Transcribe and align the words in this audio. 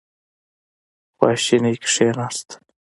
خواشینی 1.17 1.73
کېناست. 1.83 2.49